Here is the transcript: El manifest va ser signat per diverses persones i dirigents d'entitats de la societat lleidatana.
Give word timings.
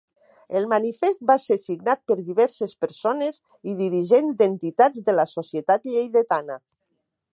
El 0.59 0.63
manifest 0.69 1.19
va 1.31 1.35
ser 1.43 1.57
signat 1.65 2.01
per 2.11 2.17
diverses 2.21 2.73
persones 2.85 3.37
i 3.73 3.77
dirigents 3.83 4.41
d'entitats 4.41 5.05
de 5.11 5.17
la 5.19 5.27
societat 5.37 5.87
lleidatana. 5.93 6.59